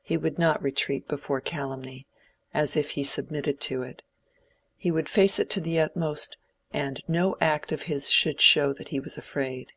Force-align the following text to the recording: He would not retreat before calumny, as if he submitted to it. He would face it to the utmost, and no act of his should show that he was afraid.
He 0.00 0.16
would 0.16 0.38
not 0.38 0.62
retreat 0.62 1.06
before 1.06 1.38
calumny, 1.42 2.06
as 2.54 2.76
if 2.78 2.92
he 2.92 3.04
submitted 3.04 3.60
to 3.60 3.82
it. 3.82 4.00
He 4.74 4.90
would 4.90 5.06
face 5.06 5.38
it 5.38 5.50
to 5.50 5.60
the 5.60 5.78
utmost, 5.78 6.38
and 6.72 7.02
no 7.06 7.36
act 7.42 7.72
of 7.72 7.82
his 7.82 8.10
should 8.10 8.40
show 8.40 8.72
that 8.72 8.88
he 8.88 9.00
was 9.00 9.18
afraid. 9.18 9.72